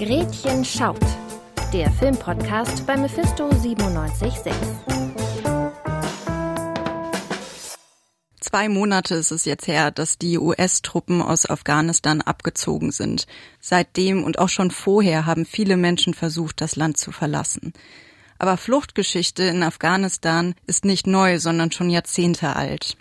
Gretchen 0.00 0.64
schaut. 0.64 0.98
Der 1.74 1.90
Filmpodcast 1.90 2.86
bei 2.86 2.96
Mephisto 2.96 3.50
976. 3.50 4.50
Zwei 8.40 8.70
Monate 8.70 9.16
ist 9.16 9.30
es 9.30 9.44
jetzt 9.44 9.66
her, 9.66 9.90
dass 9.90 10.16
die 10.16 10.38
US-Truppen 10.38 11.20
aus 11.20 11.44
Afghanistan 11.44 12.22
abgezogen 12.22 12.92
sind. 12.92 13.26
Seitdem 13.60 14.24
und 14.24 14.38
auch 14.38 14.48
schon 14.48 14.70
vorher 14.70 15.26
haben 15.26 15.44
viele 15.44 15.76
Menschen 15.76 16.14
versucht, 16.14 16.62
das 16.62 16.76
Land 16.76 16.96
zu 16.96 17.12
verlassen. 17.12 17.74
Aber 18.38 18.56
Fluchtgeschichte 18.56 19.42
in 19.42 19.62
Afghanistan 19.62 20.54
ist 20.66 20.86
nicht 20.86 21.06
neu, 21.06 21.38
sondern 21.38 21.72
schon 21.72 21.90
Jahrzehnte 21.90 22.56
alt. 22.56 22.96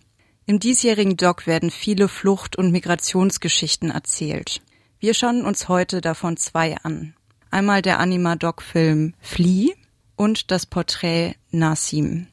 Im 0.46 0.60
diesjährigen 0.60 1.16
Doc 1.16 1.48
werden 1.48 1.72
viele 1.72 2.10
Flucht- 2.10 2.58
und 2.58 2.74
Migrationsgeschichten 2.74 3.90
erzählt. 3.90 4.62
Wir 5.02 5.14
schauen 5.14 5.46
uns 5.46 5.70
heute 5.70 6.02
davon 6.02 6.36
zwei 6.36 6.76
an. 6.84 7.14
Einmal 7.52 7.82
der 7.82 8.02
Anima-Doc-Film 8.02 9.14
Flee 9.22 9.70
und 10.18 10.52
das 10.52 10.66
Porträt 10.66 11.36
Nassim. 11.52 12.28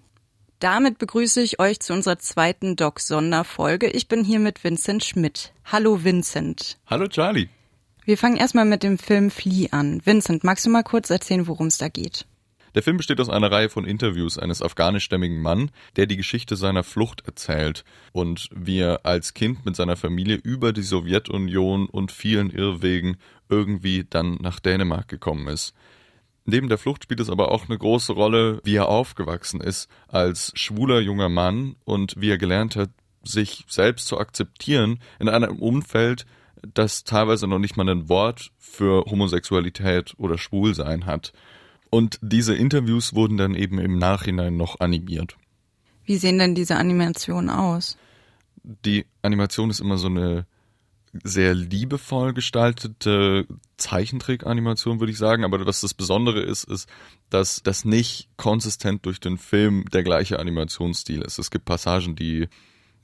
Damit 0.59 0.99
begrüße 0.99 1.41
ich 1.43 1.61
euch 1.61 1.79
zu 1.79 1.93
unserer 1.93 2.19
zweiten 2.19 2.75
Doc-Sonderfolge. 2.75 3.87
Ich 3.87 4.09
bin 4.09 4.25
hier 4.25 4.41
mit 4.41 4.65
Vincent 4.65 5.05
Schmidt. 5.05 5.53
Hallo 5.65 6.03
Vincent. 6.03 6.79
Hallo 6.89 7.07
Charlie. 7.07 7.49
Wir 8.05 8.19
fangen 8.19 8.37
erstmal 8.37 8.65
mit 8.65 8.83
dem 8.83 8.99
Film 8.99 9.31
Flee 9.31 9.69
an. 9.71 10.05
Vincent, 10.05 10.43
magst 10.43 10.67
du 10.67 10.71
mal 10.71 10.83
kurz 10.83 11.09
erzählen, 11.09 11.47
worum 11.47 11.69
es 11.69 11.79
da 11.79 11.87
geht? 11.87 12.27
Der 12.77 12.83
Film 12.83 12.99
besteht 12.99 13.23
aus 13.23 13.31
einer 13.31 13.51
Reihe 13.51 13.71
von 13.71 13.87
Interviews 13.87 14.39
eines 14.39 14.61
afghanischstämmigen 14.61 15.41
Mann, 15.41 15.71
der 15.97 16.05
die 16.05 16.19
Geschichte 16.19 16.57
seiner 16.57 16.85
Flucht 16.85 17.27
erzählt 17.27 17.85
und 18.13 18.51
wie 18.55 18.81
er 18.81 19.07
als 19.07 19.33
Kind 19.33 19.65
mit 19.65 19.75
seiner 19.75 19.97
Familie 19.97 20.37
über 20.37 20.75
die 20.75 20.83
Sowjetunion 20.83 21.87
und 21.87 22.13
vielen 22.13 22.51
Irrwegen 22.51 23.17
irgendwie 23.49 24.05
dann 24.05 24.35
nach 24.43 24.61
Dänemark 24.61 25.09
gekommen 25.09 25.49
ist. 25.49 25.73
Neben 26.45 26.69
der 26.69 26.77
Flucht 26.77 27.05
spielt 27.05 27.21
es 27.21 27.31
aber 27.31 27.51
auch 27.51 27.67
eine 27.67 27.79
große 27.79 28.13
Rolle, 28.13 28.61
wie 28.63 28.77
er 28.77 28.91
aufgewachsen 28.91 29.63
ist 29.63 29.89
als 30.07 30.53
schwuler 30.55 31.01
junger 31.01 31.31
Mann 31.31 31.77
und 31.87 32.13
wie 32.19 32.29
er 32.29 32.37
gelernt 32.37 32.77
hat, 32.77 32.91
sich 33.23 33.65
selbst 33.69 34.07
zu 34.07 34.19
akzeptieren 34.19 35.01
in 35.19 35.31
einem 35.31 35.61
Umfeld, 35.61 36.27
das 36.75 37.05
teilweise 37.05 37.47
noch 37.47 37.59
nicht 37.59 37.79
mal 37.79 37.89
ein 37.89 38.11
Wort 38.11 38.51
für 38.59 39.07
Homosexualität 39.07 40.13
oder 40.19 40.37
Schwulsein 40.37 41.07
hat. 41.07 41.33
Und 41.91 42.19
diese 42.23 42.55
Interviews 42.55 43.15
wurden 43.15 43.37
dann 43.37 43.55
eben 43.55 43.79
im 43.79 43.99
Nachhinein 43.99 44.57
noch 44.57 44.81
animiert. 44.81 45.37
Wie 46.05 46.17
sehen 46.17 46.39
denn 46.39 46.55
diese 46.55 46.77
Animationen 46.77 47.51
aus? 47.51 47.97
Die 48.63 49.07
Animation 49.23 49.71
ist 49.71 49.81
immer 49.81 49.99
so 49.99 50.09
eine 50.09 50.47
sehr 51.25 51.55
liebevoll 51.55 52.35
gestaltete 52.35 53.47
Zeichentrick-Animation, 53.77 55.01
würde 55.01 55.13
ich 55.13 55.19
sagen. 55.19 55.45
Aber 55.45 55.65
was 55.67 55.81
das 55.81 55.95
Besondere 55.95 56.41
ist, 56.41 56.65
ist, 56.65 56.89
dass 57.31 57.63
das 57.63 57.85
nicht 57.85 58.29
konsistent 58.37 59.07
durch 59.07 59.21
den 59.21 59.39
Film 59.39 59.85
der 59.93 60.03
gleiche 60.03 60.39
Animationsstil 60.39 61.23
ist. 61.23 61.39
Es 61.39 61.51
gibt 61.51 61.65
Passagen, 61.65 62.17
die 62.17 62.49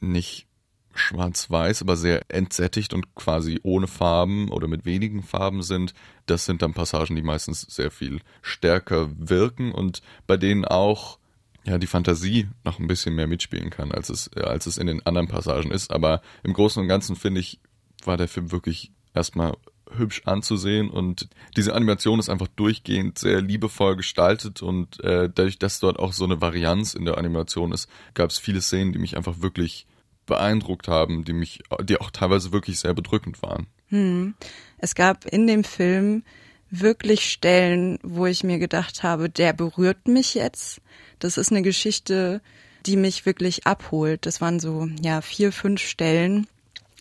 nicht 0.00 0.46
schwarz-weiß, 0.94 1.82
aber 1.82 1.96
sehr 1.96 2.22
entsättigt 2.28 2.94
und 2.94 3.14
quasi 3.14 3.60
ohne 3.62 3.86
Farben 3.86 4.48
oder 4.50 4.68
mit 4.68 4.84
wenigen 4.84 5.22
Farben 5.22 5.62
sind. 5.62 5.94
Das 6.26 6.44
sind 6.44 6.62
dann 6.62 6.74
Passagen, 6.74 7.16
die 7.16 7.22
meistens 7.22 7.62
sehr 7.62 7.90
viel 7.90 8.20
stärker 8.42 9.10
wirken 9.16 9.72
und 9.72 10.02
bei 10.26 10.36
denen 10.36 10.64
auch 10.64 11.18
ja 11.64 11.78
die 11.78 11.86
Fantasie 11.86 12.48
noch 12.64 12.78
ein 12.78 12.88
bisschen 12.88 13.14
mehr 13.14 13.26
mitspielen 13.26 13.70
kann, 13.70 13.92
als 13.92 14.08
es 14.08 14.32
als 14.34 14.66
es 14.66 14.78
in 14.78 14.86
den 14.86 15.04
anderen 15.06 15.28
Passagen 15.28 15.70
ist. 15.70 15.92
Aber 15.92 16.22
im 16.42 16.52
Großen 16.52 16.82
und 16.82 16.88
Ganzen 16.88 17.16
finde 17.16 17.40
ich 17.40 17.60
war 18.04 18.16
der 18.16 18.28
Film 18.28 18.50
wirklich 18.50 18.92
erstmal 19.14 19.54
hübsch 19.96 20.22
anzusehen 20.24 20.90
und 20.90 21.28
diese 21.56 21.74
Animation 21.74 22.18
ist 22.18 22.28
einfach 22.28 22.48
durchgehend 22.48 23.18
sehr 23.18 23.40
liebevoll 23.40 23.96
gestaltet 23.96 24.62
und 24.62 25.02
äh, 25.04 25.28
dadurch, 25.32 25.58
dass 25.58 25.80
dort 25.80 25.98
auch 25.98 26.12
so 26.12 26.24
eine 26.24 26.40
Varianz 26.40 26.94
in 26.94 27.04
der 27.04 27.18
Animation 27.18 27.72
ist, 27.72 27.88
gab 28.14 28.30
es 28.30 28.38
viele 28.38 28.60
Szenen, 28.60 28.92
die 28.92 28.98
mich 28.98 29.16
einfach 29.16 29.40
wirklich 29.40 29.86
beeindruckt 30.26 30.88
haben, 30.88 31.24
die 31.24 31.32
mich, 31.32 31.62
die 31.82 32.00
auch 32.00 32.10
teilweise 32.10 32.52
wirklich 32.52 32.78
sehr 32.78 32.94
bedrückend 32.94 33.42
waren. 33.42 33.66
Hm. 33.88 34.34
Es 34.78 34.94
gab 34.94 35.26
in 35.26 35.46
dem 35.46 35.64
Film 35.64 36.22
wirklich 36.70 37.30
Stellen, 37.30 37.98
wo 38.02 38.26
ich 38.26 38.44
mir 38.44 38.58
gedacht 38.58 39.02
habe, 39.02 39.28
der 39.28 39.52
berührt 39.52 40.08
mich 40.08 40.34
jetzt. 40.34 40.80
Das 41.18 41.36
ist 41.36 41.50
eine 41.50 41.62
Geschichte, 41.62 42.40
die 42.86 42.96
mich 42.96 43.26
wirklich 43.26 43.66
abholt. 43.66 44.26
Das 44.26 44.40
waren 44.40 44.58
so, 44.58 44.88
ja, 45.02 45.20
vier, 45.20 45.52
fünf 45.52 45.80
Stellen. 45.80 46.46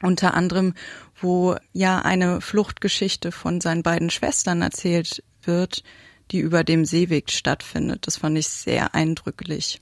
Unter 0.01 0.33
anderem, 0.33 0.73
wo 1.19 1.55
ja 1.73 1.99
eine 1.99 2.41
Fluchtgeschichte 2.41 3.31
von 3.31 3.61
seinen 3.61 3.83
beiden 3.83 4.09
Schwestern 4.09 4.61
erzählt 4.61 5.23
wird, 5.43 5.83
die 6.31 6.39
über 6.39 6.63
dem 6.63 6.85
Seeweg 6.85 7.31
stattfindet. 7.31 8.07
Das 8.07 8.17
fand 8.17 8.37
ich 8.37 8.47
sehr 8.47 8.93
eindrücklich. 8.95 9.81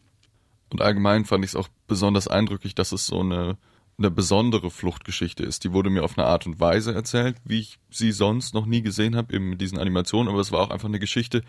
Und 0.70 0.82
allgemein 0.82 1.26
fand 1.26 1.44
ich 1.44 1.52
es 1.52 1.56
auch 1.56 1.68
besonders 1.88 2.28
eindrücklich, 2.28 2.76
dass 2.76 2.92
es 2.92 3.06
so 3.06 3.20
eine, 3.22 3.58
eine 3.98 4.12
besondere 4.12 4.70
Fluchtgeschichte 4.70 5.44
ist. 5.44 5.64
Die 5.64 5.74
wurde 5.74 5.90
mir 5.90 6.04
auf 6.04 6.18
eine 6.18 6.28
Art 6.28 6.46
und 6.46 6.60
Weise 6.60 6.94
erzählt, 6.94 7.38
wie 7.44 7.60
ich 7.60 7.80
sie 7.90 8.12
sonst 8.12 8.54
noch 8.54 8.66
nie 8.66 8.82
gesehen 8.82 9.16
habe, 9.16 9.34
eben 9.34 9.50
mit 9.50 9.62
diesen 9.62 9.80
Animationen. 9.80 10.30
Aber 10.30 10.40
es 10.40 10.52
war 10.52 10.62
auch 10.62 10.70
einfach 10.70 10.88
eine 10.88 11.00
Geschichte, 11.00 11.44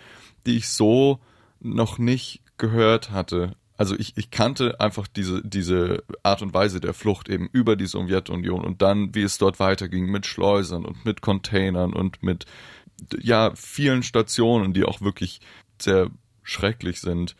die 0.47 0.57
ich 0.57 0.69
so 0.69 1.21
noch 1.61 1.99
nicht 1.99 2.43
gehört 2.57 3.11
hatte. 3.11 3.57
Also 3.77 3.99
ich, 3.99 4.17
ich 4.17 4.31
kannte 4.31 4.79
einfach 4.81 5.07
diese, 5.07 5.43
diese 5.43 6.03
Art 6.23 6.43
und 6.43 6.53
Weise 6.53 6.81
der 6.81 6.93
Flucht 6.93 7.29
eben 7.29 7.49
über 7.53 7.77
die 7.77 7.87
Sowjetunion 7.87 8.63
und 8.63 8.83
dann, 8.83 9.15
wie 9.15 9.23
es 9.23 9.39
dort 9.39 9.59
weiterging 9.59 10.07
mit 10.07 10.27
Schleusern 10.27 10.85
und 10.85 11.05
mit 11.07 11.23
Containern 11.23 11.95
und 11.95 12.23
mit 12.23 12.45
ja 13.19 13.53
vielen 13.55 14.03
Stationen, 14.03 14.75
die 14.75 14.85
auch 14.85 15.01
wirklich 15.01 15.41
sehr 15.81 16.11
schrecklich 16.43 17.01
sind 17.01 17.37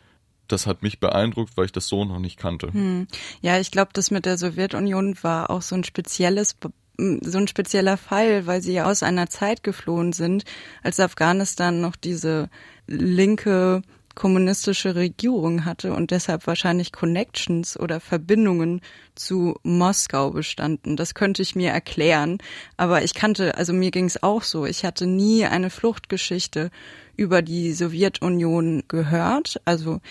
das 0.51 0.67
hat 0.67 0.81
mich 0.83 0.99
beeindruckt, 0.99 1.57
weil 1.57 1.65
ich 1.65 1.71
das 1.71 1.87
so 1.87 2.05
noch 2.05 2.19
nicht 2.19 2.37
kannte. 2.37 2.71
Hm. 2.73 3.07
Ja, 3.41 3.59
ich 3.59 3.71
glaube, 3.71 3.91
das 3.93 4.11
mit 4.11 4.25
der 4.25 4.37
Sowjetunion 4.37 5.15
war 5.21 5.49
auch 5.49 5.61
so 5.61 5.75
ein 5.75 5.83
spezielles 5.83 6.55
so 6.97 7.37
ein 7.37 7.47
spezieller 7.47 7.97
Fall, 7.97 8.45
weil 8.45 8.61
sie 8.61 8.73
ja 8.73 8.85
aus 8.85 9.01
einer 9.01 9.27
Zeit 9.27 9.63
geflohen 9.63 10.13
sind, 10.13 10.43
als 10.83 10.99
Afghanistan 10.99 11.81
noch 11.81 11.95
diese 11.95 12.49
linke 12.85 13.81
kommunistische 14.13 14.95
Regierung 14.95 15.65
hatte 15.65 15.93
und 15.93 16.11
deshalb 16.11 16.45
wahrscheinlich 16.45 16.91
Connections 16.91 17.79
oder 17.79 17.99
Verbindungen 17.99 18.81
zu 19.15 19.55
Moskau 19.63 20.31
bestanden. 20.31 20.97
Das 20.97 21.13
könnte 21.13 21.41
ich 21.41 21.55
mir 21.55 21.71
erklären, 21.71 22.39
aber 22.77 23.03
ich 23.03 23.13
kannte, 23.13 23.55
also 23.55 23.73
mir 23.73 23.91
ging 23.91 24.05
es 24.05 24.21
auch 24.21 24.43
so. 24.43 24.65
Ich 24.65 24.83
hatte 24.83 25.07
nie 25.07 25.45
eine 25.45 25.69
Fluchtgeschichte 25.69 26.71
über 27.15 27.41
die 27.41 27.73
Sowjetunion 27.73 28.83
gehört. 28.87 29.61
Also 29.65 30.01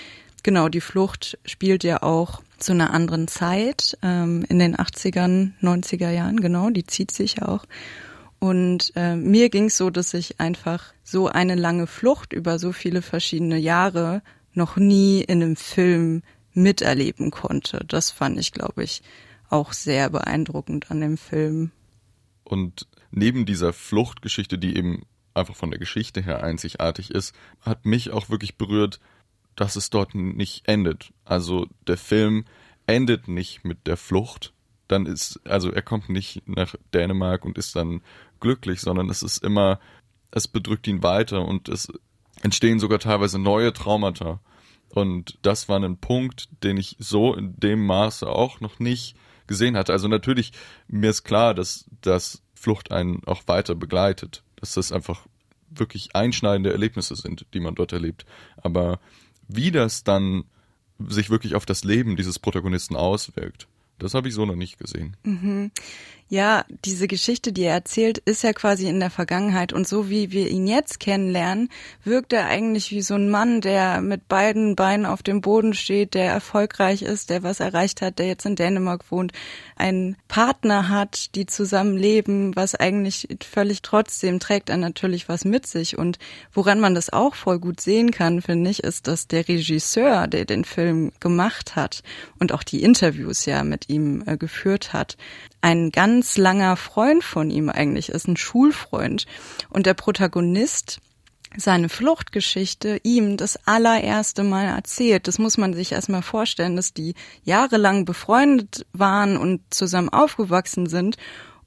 Genau, 0.42 0.68
die 0.68 0.80
Flucht 0.80 1.38
spielt 1.44 1.84
ja 1.84 2.02
auch 2.02 2.42
zu 2.58 2.72
einer 2.72 2.92
anderen 2.92 3.28
Zeit, 3.28 3.98
ähm, 4.02 4.44
in 4.48 4.58
den 4.58 4.76
80ern, 4.76 5.52
90er 5.60 6.10
Jahren, 6.10 6.40
genau, 6.40 6.70
die 6.70 6.84
zieht 6.84 7.10
sich 7.10 7.42
auch. 7.42 7.64
Und 8.38 8.92
äh, 8.96 9.16
mir 9.16 9.50
ging 9.50 9.66
es 9.66 9.76
so, 9.76 9.90
dass 9.90 10.14
ich 10.14 10.40
einfach 10.40 10.94
so 11.02 11.28
eine 11.28 11.56
lange 11.56 11.86
Flucht 11.86 12.32
über 12.32 12.58
so 12.58 12.72
viele 12.72 13.02
verschiedene 13.02 13.58
Jahre 13.58 14.22
noch 14.54 14.76
nie 14.76 15.20
in 15.20 15.42
einem 15.42 15.56
Film 15.56 16.22
miterleben 16.54 17.30
konnte. 17.30 17.84
Das 17.86 18.10
fand 18.10 18.38
ich, 18.38 18.52
glaube 18.52 18.82
ich, 18.82 19.02
auch 19.50 19.72
sehr 19.72 20.08
beeindruckend 20.10 20.90
an 20.90 21.00
dem 21.00 21.16
Film. 21.18 21.70
Und 22.44 22.88
neben 23.10 23.44
dieser 23.44 23.72
Fluchtgeschichte, 23.72 24.58
die 24.58 24.76
eben 24.76 25.04
einfach 25.34 25.54
von 25.54 25.70
der 25.70 25.78
Geschichte 25.78 26.22
her 26.22 26.42
einzigartig 26.42 27.10
ist, 27.10 27.34
hat 27.60 27.84
mich 27.84 28.10
auch 28.10 28.30
wirklich 28.30 28.56
berührt, 28.56 29.00
dass 29.56 29.76
es 29.76 29.90
dort 29.90 30.14
nicht 30.14 30.66
endet. 30.68 31.12
Also 31.24 31.66
der 31.86 31.96
Film 31.96 32.44
endet 32.86 33.28
nicht 33.28 33.64
mit 33.64 33.86
der 33.86 33.96
Flucht. 33.96 34.52
Dann 34.88 35.06
ist, 35.06 35.40
also 35.44 35.70
er 35.70 35.82
kommt 35.82 36.08
nicht 36.08 36.46
nach 36.48 36.74
Dänemark 36.92 37.44
und 37.44 37.58
ist 37.58 37.76
dann 37.76 38.02
glücklich, 38.40 38.80
sondern 38.80 39.08
es 39.10 39.22
ist 39.22 39.44
immer, 39.44 39.78
es 40.30 40.48
bedrückt 40.48 40.86
ihn 40.88 41.02
weiter 41.02 41.46
und 41.46 41.68
es 41.68 41.92
entstehen 42.42 42.80
sogar 42.80 42.98
teilweise 42.98 43.38
neue 43.38 43.72
Traumata. 43.72 44.40
Und 44.88 45.38
das 45.42 45.68
war 45.68 45.78
ein 45.78 45.98
Punkt, 45.98 46.48
den 46.64 46.76
ich 46.76 46.96
so 46.98 47.34
in 47.34 47.54
dem 47.58 47.86
Maße 47.86 48.28
auch 48.28 48.60
noch 48.60 48.80
nicht 48.80 49.14
gesehen 49.46 49.76
hatte. 49.76 49.92
Also 49.92 50.08
natürlich, 50.08 50.52
mir 50.88 51.10
ist 51.10 51.22
klar, 51.22 51.54
dass, 51.54 51.84
dass 52.00 52.42
Flucht 52.54 52.90
einen 52.90 53.22
auch 53.26 53.42
weiter 53.46 53.74
begleitet. 53.74 54.42
Dass 54.56 54.74
das 54.74 54.90
einfach 54.92 55.26
wirklich 55.70 56.16
einschneidende 56.16 56.72
Erlebnisse 56.72 57.14
sind, 57.14 57.46
die 57.54 57.60
man 57.60 57.74
dort 57.74 57.92
erlebt. 57.92 58.26
Aber 58.56 58.98
wie 59.54 59.70
das 59.70 60.04
dann 60.04 60.44
sich 60.98 61.30
wirklich 61.30 61.54
auf 61.54 61.66
das 61.66 61.84
Leben 61.84 62.16
dieses 62.16 62.38
Protagonisten 62.38 62.96
auswirkt, 62.96 63.68
das 63.98 64.14
habe 64.14 64.28
ich 64.28 64.34
so 64.34 64.46
noch 64.46 64.56
nicht 64.56 64.78
gesehen. 64.78 65.16
Mhm. 65.24 65.70
Ja, 66.32 66.64
diese 66.84 67.08
Geschichte, 67.08 67.52
die 67.52 67.64
er 67.64 67.74
erzählt, 67.74 68.18
ist 68.18 68.44
ja 68.44 68.52
quasi 68.52 68.86
in 68.86 69.00
der 69.00 69.10
Vergangenheit. 69.10 69.72
Und 69.72 69.88
so 69.88 70.08
wie 70.08 70.30
wir 70.30 70.48
ihn 70.48 70.68
jetzt 70.68 71.00
kennenlernen, 71.00 71.70
wirkt 72.04 72.32
er 72.32 72.46
eigentlich 72.46 72.92
wie 72.92 73.02
so 73.02 73.14
ein 73.14 73.30
Mann, 73.30 73.60
der 73.60 74.00
mit 74.00 74.28
beiden 74.28 74.76
Beinen 74.76 75.06
auf 75.06 75.24
dem 75.24 75.40
Boden 75.40 75.74
steht, 75.74 76.14
der 76.14 76.30
erfolgreich 76.30 77.02
ist, 77.02 77.30
der 77.30 77.42
was 77.42 77.58
erreicht 77.58 78.00
hat, 78.00 78.20
der 78.20 78.28
jetzt 78.28 78.46
in 78.46 78.54
Dänemark 78.54 79.10
wohnt, 79.10 79.32
einen 79.74 80.16
Partner 80.28 80.88
hat, 80.88 81.34
die 81.34 81.46
zusammen 81.46 81.96
leben, 81.96 82.54
was 82.54 82.76
eigentlich 82.76 83.26
völlig 83.42 83.82
trotzdem 83.82 84.38
trägt 84.38 84.70
er 84.70 84.76
natürlich 84.76 85.28
was 85.28 85.44
mit 85.44 85.66
sich. 85.66 85.98
Und 85.98 86.20
woran 86.52 86.78
man 86.78 86.94
das 86.94 87.12
auch 87.12 87.34
voll 87.34 87.58
gut 87.58 87.80
sehen 87.80 88.12
kann, 88.12 88.40
finde 88.40 88.70
ich, 88.70 88.84
ist, 88.84 89.08
dass 89.08 89.26
der 89.26 89.48
Regisseur, 89.48 90.28
der 90.28 90.44
den 90.44 90.64
Film 90.64 91.10
gemacht 91.18 91.74
hat 91.74 92.04
und 92.38 92.52
auch 92.52 92.62
die 92.62 92.84
Interviews 92.84 93.46
ja 93.46 93.64
mit 93.64 93.88
ihm 93.88 94.22
äh, 94.26 94.36
geführt 94.36 94.92
hat, 94.92 95.16
ein 95.60 95.90
ganz 95.90 96.36
langer 96.36 96.76
Freund 96.76 97.22
von 97.22 97.50
ihm 97.50 97.68
eigentlich 97.68 98.08
ist, 98.08 98.28
ein 98.28 98.36
Schulfreund. 98.36 99.26
Und 99.68 99.86
der 99.86 99.94
Protagonist 99.94 101.00
seine 101.56 101.88
Fluchtgeschichte 101.88 103.00
ihm 103.02 103.36
das 103.36 103.58
allererste 103.66 104.44
Mal 104.44 104.66
erzählt. 104.66 105.26
Das 105.26 105.38
muss 105.38 105.58
man 105.58 105.74
sich 105.74 105.92
erstmal 105.92 106.22
vorstellen, 106.22 106.76
dass 106.76 106.94
die 106.94 107.14
jahrelang 107.42 108.04
befreundet 108.04 108.86
waren 108.92 109.36
und 109.36 109.60
zusammen 109.70 110.10
aufgewachsen 110.10 110.86
sind 110.86 111.16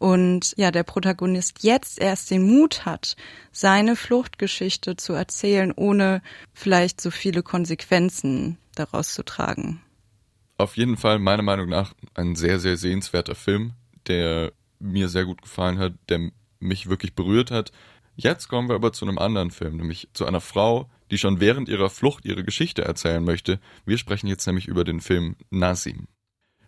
und 0.04 0.54
ja, 0.58 0.72
der 0.72 0.84
Protagonist 0.84 1.64
jetzt 1.64 1.98
erst 1.98 2.30
den 2.30 2.44
Mut 2.44 2.86
hat, 2.86 3.16
seine 3.54 3.96
Fluchtgeschichte 3.96 4.98
zu 4.98 5.14
erzählen, 5.14 5.72
ohne 5.74 6.22
vielleicht 6.54 7.00
so 7.00 7.10
viele 7.10 7.42
Konsequenzen 7.42 8.58
daraus 8.76 9.14
zu 9.14 9.24
tragen. 9.24 9.82
Auf 10.58 10.76
jeden 10.76 10.98
Fall 10.98 11.20
meiner 11.20 11.44
Meinung 11.44 11.70
nach 11.70 11.94
ein 12.16 12.36
sehr, 12.36 12.60
sehr 12.60 12.76
sehenswerter 12.76 13.36
Film 13.36 13.76
der 14.08 14.52
mir 14.80 15.10
sehr 15.10 15.26
gut 15.26 15.42
gefallen 15.42 15.80
hat, 15.80 15.94
der 16.10 16.32
mich 16.60 16.90
wirklich 16.90 17.16
berührt 17.16 17.52
hat. 17.52 17.72
Jetzt 18.16 18.48
kommen 18.48 18.70
wir 18.70 18.76
aber 18.76 18.94
zu 18.94 19.06
einem 19.06 19.18
anderen 19.18 19.52
Film, 19.52 19.78
nämlich 19.78 20.08
zu 20.14 20.26
einer 20.26 20.42
Frau, 20.42 20.90
die 21.10 21.18
schon 21.18 21.40
während 21.40 21.70
ihrer 21.70 21.90
Flucht 21.90 22.26
ihre 22.26 22.44
Geschichte 22.44 22.84
erzählen 22.84 23.24
möchte. 23.24 23.60
Wir 23.86 23.98
sprechen 23.98 24.28
jetzt 24.28 24.46
nämlich 24.46 24.68
über 24.68 24.84
den 24.84 25.02
Film 25.02 25.36
Nasim. 25.50 26.08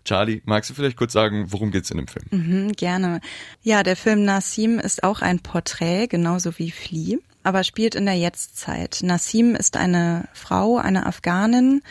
Charlie, 0.06 0.42
magst 0.46 0.70
du 0.70 0.76
vielleicht 0.76 0.98
kurz 0.98 1.14
sagen, 1.14 1.52
worum 1.52 1.72
geht's 1.72 1.90
in 1.90 1.98
dem 1.98 2.08
Film? 2.08 2.26
Mhm, 2.30 2.72
gerne. 2.74 3.22
Ja, 3.64 3.82
der 3.82 3.96
Film 3.96 4.24
Nassim 4.24 4.78
ist 4.78 5.04
auch 5.04 5.22
ein 5.22 5.40
Porträt, 5.40 6.08
genauso 6.08 6.58
wie 6.60 6.70
Flea, 6.70 7.18
aber 7.42 7.64
spielt 7.64 7.96
in 7.96 8.06
der 8.06 8.16
Jetztzeit. 8.16 9.00
Nassim 9.02 9.56
ist 9.56 9.78
eine 9.78 10.30
Frau, 10.34 10.78
eine 10.78 11.08
Afghanin 11.08 11.82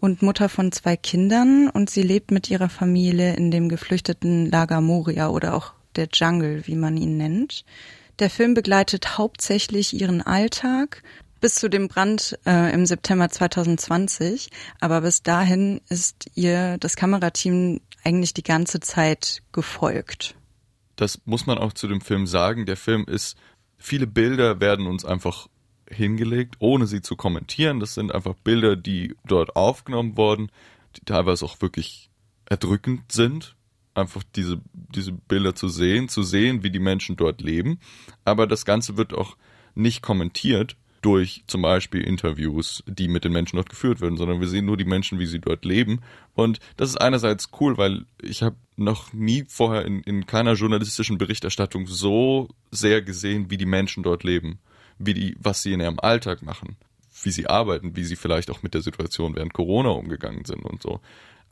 und 0.00 0.22
Mutter 0.22 0.48
von 0.48 0.72
zwei 0.72 0.96
Kindern 0.96 1.68
und 1.68 1.90
sie 1.90 2.02
lebt 2.02 2.30
mit 2.30 2.50
ihrer 2.50 2.68
Familie 2.68 3.34
in 3.34 3.50
dem 3.50 3.68
geflüchteten 3.68 4.50
Lager 4.50 4.80
Moria 4.80 5.28
oder 5.28 5.54
auch 5.54 5.74
der 5.96 6.08
Jungle, 6.12 6.66
wie 6.66 6.76
man 6.76 6.96
ihn 6.96 7.16
nennt. 7.16 7.64
Der 8.18 8.30
Film 8.30 8.54
begleitet 8.54 9.18
hauptsächlich 9.18 9.98
ihren 9.98 10.22
Alltag 10.22 11.02
bis 11.40 11.54
zu 11.54 11.68
dem 11.68 11.88
Brand 11.88 12.38
äh, 12.46 12.72
im 12.72 12.84
September 12.86 13.28
2020, 13.28 14.50
aber 14.78 15.00
bis 15.00 15.22
dahin 15.22 15.80
ist 15.88 16.30
ihr 16.34 16.76
das 16.78 16.96
Kamerateam 16.96 17.80
eigentlich 18.04 18.34
die 18.34 18.42
ganze 18.42 18.80
Zeit 18.80 19.42
gefolgt. 19.52 20.34
Das 20.96 21.20
muss 21.24 21.46
man 21.46 21.56
auch 21.56 21.72
zu 21.72 21.88
dem 21.88 22.02
Film 22.02 22.26
sagen. 22.26 22.66
Der 22.66 22.76
Film 22.76 23.04
ist, 23.06 23.36
viele 23.78 24.06
Bilder 24.06 24.60
werden 24.60 24.86
uns 24.86 25.04
einfach 25.04 25.48
hingelegt, 25.90 26.56
ohne 26.58 26.86
sie 26.86 27.02
zu 27.02 27.16
kommentieren. 27.16 27.80
Das 27.80 27.94
sind 27.94 28.14
einfach 28.14 28.34
Bilder, 28.34 28.76
die 28.76 29.14
dort 29.26 29.56
aufgenommen 29.56 30.16
wurden, 30.16 30.50
die 30.96 31.04
teilweise 31.04 31.44
auch 31.44 31.60
wirklich 31.60 32.10
erdrückend 32.46 33.12
sind. 33.12 33.56
Einfach 33.94 34.22
diese, 34.36 34.60
diese 34.72 35.12
Bilder 35.12 35.54
zu 35.54 35.68
sehen, 35.68 36.08
zu 36.08 36.22
sehen, 36.22 36.62
wie 36.62 36.70
die 36.70 36.78
Menschen 36.78 37.16
dort 37.16 37.40
leben. 37.40 37.80
Aber 38.24 38.46
das 38.46 38.64
Ganze 38.64 38.96
wird 38.96 39.12
auch 39.12 39.36
nicht 39.74 40.02
kommentiert 40.02 40.76
durch 41.02 41.44
zum 41.46 41.62
Beispiel 41.62 42.02
Interviews, 42.02 42.84
die 42.86 43.08
mit 43.08 43.24
den 43.24 43.32
Menschen 43.32 43.56
dort 43.56 43.70
geführt 43.70 44.00
werden, 44.00 44.18
sondern 44.18 44.40
wir 44.40 44.48
sehen 44.48 44.66
nur 44.66 44.76
die 44.76 44.84
Menschen, 44.84 45.18
wie 45.18 45.26
sie 45.26 45.40
dort 45.40 45.64
leben. 45.64 46.02
Und 46.34 46.60
das 46.76 46.90
ist 46.90 47.00
einerseits 47.00 47.48
cool, 47.58 47.78
weil 47.78 48.04
ich 48.22 48.42
habe 48.42 48.56
noch 48.76 49.12
nie 49.12 49.44
vorher 49.48 49.86
in, 49.86 50.02
in 50.02 50.26
keiner 50.26 50.52
journalistischen 50.52 51.18
Berichterstattung 51.18 51.86
so 51.86 52.48
sehr 52.70 53.02
gesehen, 53.02 53.50
wie 53.50 53.56
die 53.56 53.66
Menschen 53.66 54.02
dort 54.02 54.24
leben 54.24 54.60
wie 55.00 55.14
die, 55.14 55.36
was 55.40 55.62
sie 55.62 55.72
in 55.72 55.80
ihrem 55.80 55.98
Alltag 55.98 56.42
machen, 56.42 56.76
wie 57.22 57.30
sie 57.30 57.48
arbeiten, 57.48 57.96
wie 57.96 58.04
sie 58.04 58.16
vielleicht 58.16 58.50
auch 58.50 58.62
mit 58.62 58.74
der 58.74 58.82
Situation 58.82 59.34
während 59.34 59.54
Corona 59.54 59.88
umgegangen 59.90 60.44
sind 60.44 60.64
und 60.64 60.82
so. 60.82 61.00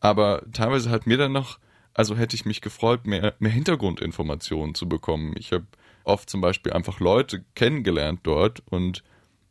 Aber 0.01 0.43
teilweise 0.53 0.91
hat 0.91 1.07
mir 1.07 1.17
dann 1.17 1.33
noch, 1.33 1.59
also 1.95 2.17
hätte 2.17 2.37
ich 2.37 2.45
mich 2.45 2.61
gefreut, 2.61 3.07
mehr, 3.07 3.35
mehr 3.39 3.51
Hintergrundinformationen 3.51 4.75
zu 4.75 4.89
bekommen. 4.89 5.35
Ich 5.37 5.53
habe 5.53 5.67
oft 6.05 6.31
zum 6.31 6.41
Beispiel 6.41 6.73
einfach 6.73 7.01
Leute 7.01 7.45
kennengelernt 7.55 8.21
dort 8.23 8.63
und 8.67 9.03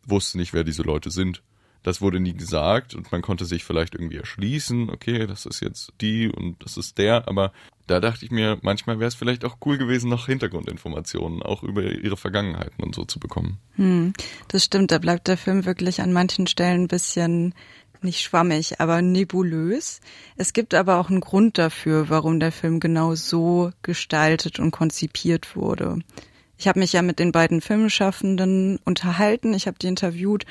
wusste 0.05 0.37
nicht, 0.37 0.53
wer 0.53 0.63
diese 0.63 0.83
Leute 0.83 1.11
sind. 1.11 1.41
Das 1.87 2.01
wurde 2.01 2.19
nie 2.19 2.33
gesagt 2.33 2.95
und 2.95 3.13
man 3.13 3.21
konnte 3.21 3.45
sich 3.45 3.63
vielleicht 3.63 3.95
irgendwie 3.95 4.17
erschließen, 4.17 4.89
okay, 4.89 5.25
das 5.25 5.45
ist 5.45 5.61
jetzt 5.61 5.93
die 6.01 6.27
und 6.27 6.61
das 6.61 6.75
ist 6.75 6.97
der, 6.97 7.29
aber 7.29 7.53
da 7.87 8.01
dachte 8.01 8.25
ich 8.25 8.31
mir, 8.31 8.57
manchmal 8.61 8.99
wäre 8.99 9.07
es 9.07 9.15
vielleicht 9.15 9.45
auch 9.45 9.55
cool 9.65 9.77
gewesen, 9.77 10.09
noch 10.09 10.25
Hintergrundinformationen 10.25 11.41
auch 11.41 11.63
über 11.63 11.83
ihre 11.83 12.17
Vergangenheiten 12.17 12.83
und 12.83 12.93
so 12.93 13.05
zu 13.05 13.21
bekommen. 13.21 13.59
Hm, 13.77 14.11
das 14.49 14.65
stimmt, 14.65 14.91
da 14.91 14.97
bleibt 14.97 15.29
der 15.29 15.37
Film 15.37 15.63
wirklich 15.63 16.01
an 16.01 16.11
manchen 16.11 16.45
Stellen 16.47 16.81
ein 16.83 16.87
bisschen 16.89 17.55
nicht 18.01 18.19
schwammig, 18.19 18.81
aber 18.81 19.01
nebulös. 19.01 20.01
Es 20.35 20.51
gibt 20.51 20.73
aber 20.73 20.97
auch 20.97 21.09
einen 21.09 21.21
Grund 21.21 21.57
dafür, 21.57 22.09
warum 22.09 22.41
der 22.41 22.51
Film 22.51 22.81
genau 22.81 23.15
so 23.15 23.71
gestaltet 23.81 24.59
und 24.59 24.71
konzipiert 24.71 25.55
wurde. 25.55 25.99
Ich 26.57 26.67
habe 26.67 26.79
mich 26.79 26.91
ja 26.91 27.01
mit 27.01 27.19
den 27.19 27.31
beiden 27.31 27.61
Filmschaffenden 27.61 28.79
unterhalten, 28.83 29.53
ich 29.53 29.67
habe 29.67 29.77
die 29.79 29.87
interviewt 29.87 30.45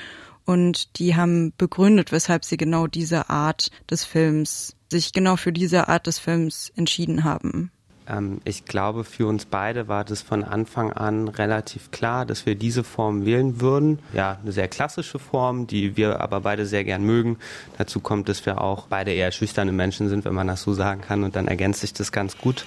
und 0.46 0.98
die 0.98 1.16
haben 1.16 1.52
begründet, 1.58 2.12
weshalb 2.12 2.44
sie 2.44 2.56
genau 2.56 2.86
diese 2.86 3.28
Art 3.28 3.70
des 3.90 4.04
Films, 4.04 4.76
sich 4.90 5.12
genau 5.12 5.36
für 5.36 5.52
diese 5.52 5.88
Art 5.88 6.06
des 6.06 6.18
Films 6.18 6.72
entschieden 6.76 7.24
haben. 7.24 7.70
Ähm, 8.08 8.40
ich 8.44 8.64
glaube, 8.64 9.04
für 9.04 9.26
uns 9.26 9.44
beide 9.44 9.88
war 9.88 10.04
das 10.04 10.22
von 10.22 10.44
Anfang 10.44 10.92
an 10.92 11.28
relativ 11.28 11.90
klar, 11.90 12.26
dass 12.26 12.46
wir 12.46 12.54
diese 12.54 12.84
Form 12.84 13.24
wählen 13.24 13.60
würden. 13.60 13.98
Ja, 14.12 14.38
eine 14.42 14.52
sehr 14.52 14.68
klassische 14.68 15.18
Form, 15.18 15.66
die 15.66 15.96
wir 15.96 16.20
aber 16.20 16.40
beide 16.40 16.66
sehr 16.66 16.84
gern 16.84 17.02
mögen. 17.02 17.38
Dazu 17.78 18.00
kommt, 18.00 18.28
dass 18.28 18.44
wir 18.46 18.60
auch 18.60 18.86
beide 18.86 19.12
eher 19.12 19.32
schüchterne 19.32 19.72
Menschen 19.72 20.08
sind, 20.08 20.24
wenn 20.24 20.34
man 20.34 20.46
das 20.46 20.62
so 20.62 20.72
sagen 20.72 21.00
kann. 21.00 21.24
Und 21.24 21.36
dann 21.36 21.48
ergänzt 21.48 21.80
sich 21.80 21.92
das 21.92 22.12
ganz 22.12 22.38
gut. 22.38 22.64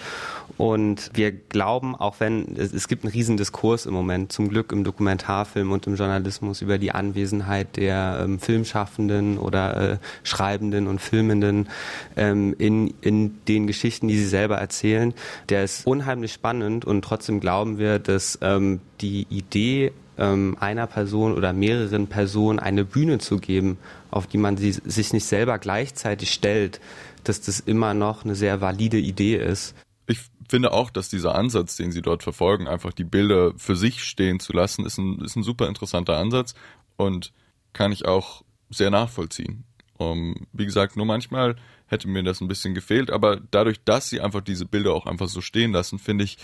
Und 0.57 1.12
wir 1.13 1.31
glauben, 1.31 1.95
auch 1.95 2.19
wenn 2.19 2.56
es, 2.57 2.88
gibt 2.88 3.03
einen 3.03 3.13
riesen 3.13 3.38
Diskurs 3.38 3.86
im 3.86 3.94
Moment, 3.94 4.31
zum 4.31 4.50
Glück 4.50 4.71
im 4.71 4.83
Dokumentarfilm 4.83 5.71
und 5.71 5.88
im 5.88 5.95
Journalismus 5.95 6.62
über 6.62 6.77
die 6.77 6.91
Anwesenheit 6.91 7.77
der 7.77 8.21
ähm, 8.24 8.39
Filmschaffenden 8.39 9.38
oder 9.38 9.94
äh, 9.94 9.97
Schreibenden 10.24 10.88
und 10.88 11.00
Filmenden 11.00 11.69
ähm, 12.18 12.56
in, 12.57 12.94
in 13.01 13.45
den 13.45 13.68
Geschichten, 13.68 14.07
die 14.07 14.18
sie 14.18 14.25
selber 14.25 14.57
erzählen 14.57 15.13
der 15.49 15.63
ist 15.63 15.85
unheimlich 15.87 16.33
spannend 16.33 16.85
und 16.85 17.03
trotzdem 17.03 17.39
glauben 17.39 17.77
wir, 17.77 17.99
dass 17.99 18.39
ähm, 18.41 18.81
die 19.01 19.27
Idee 19.29 19.91
ähm, 20.17 20.57
einer 20.59 20.86
Person 20.86 21.33
oder 21.33 21.53
mehreren 21.53 22.07
Personen 22.07 22.59
eine 22.59 22.86
Bühne 22.86 23.19
zu 23.19 23.38
geben, 23.38 23.77
auf 24.12 24.27
die 24.27 24.38
man 24.38 24.57
sie, 24.57 24.71
sich 24.71 25.13
nicht 25.13 25.25
selber 25.25 25.57
gleichzeitig 25.57 26.31
stellt, 26.31 26.79
dass 27.24 27.41
das 27.41 27.59
immer 27.59 27.93
noch 27.93 28.25
eine 28.25 28.36
sehr 28.36 28.62
valide 28.62 28.98
Idee 28.98 29.38
ist. 29.38 29.75
Ich 30.07 30.19
finde 30.50 30.71
auch, 30.71 30.89
dass 30.89 31.09
dieser 31.09 31.36
Ansatz, 31.36 31.77
den 31.77 31.91
sie 31.91 32.01
dort 32.01 32.24
verfolgen, 32.24 32.67
einfach 32.67 32.93
die 32.93 33.03
Bilder 33.03 33.53
für 33.57 33.75
sich 33.75 34.03
stehen 34.03 34.39
zu 34.39 34.53
lassen, 34.53 34.86
ist 34.86 34.98
ein, 34.98 35.19
ist 35.21 35.36
ein 35.36 35.43
super 35.43 35.67
interessanter 35.67 36.17
Ansatz 36.17 36.53
und 36.98 37.31
kann 37.71 37.91
ich 37.91 38.05
auch 38.05 38.43
sehr 38.69 38.89
nachvollziehen. 38.89 39.63
Um, 39.98 40.48
wie 40.53 40.65
gesagt, 40.65 40.95
nur 40.95 41.05
manchmal 41.05 41.57
hätte 41.89 42.08
mir 42.08 42.24
das 42.24 42.41
ein 42.41 42.48
bisschen 42.48 42.74
gefehlt, 42.74 43.12
aber 43.12 43.41
dadurch, 43.51 43.84
dass 43.84 44.10
sie 44.10 44.22
einfach 44.22 44.41
diese 44.41 44.65
Bilder 44.65 44.93
auch 44.93 45.05
einfach 45.05 45.27
so 45.27 45.41
stehen 45.41 45.72
lassen, 45.72 46.00
finde 46.00 46.24
ich, 46.24 46.38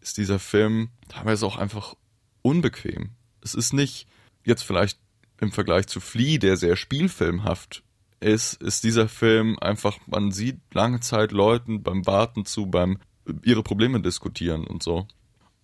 ist 0.00 0.18
dieser 0.18 0.38
Film 0.38 0.90
teilweise 1.08 1.46
auch 1.46 1.56
einfach 1.56 1.94
unbequem. 2.42 3.10
Es 3.40 3.54
ist 3.54 3.72
nicht 3.72 4.06
jetzt 4.44 4.62
vielleicht 4.62 4.98
im 5.40 5.52
Vergleich 5.52 5.86
zu 5.86 6.00
Flea, 6.00 6.38
der 6.38 6.56
sehr 6.56 6.76
spielfilmhaft 6.76 7.82
ist, 8.20 8.62
ist 8.62 8.84
dieser 8.84 9.08
Film 9.08 9.58
einfach, 9.60 9.98
man 10.06 10.30
sieht 10.30 10.60
lange 10.72 11.00
Zeit 11.00 11.32
Leuten 11.32 11.82
beim 11.82 12.06
Warten 12.06 12.44
zu, 12.44 12.66
beim 12.66 12.98
ihre 13.42 13.62
Probleme 13.62 14.00
diskutieren 14.00 14.66
und 14.66 14.82
so. 14.82 15.06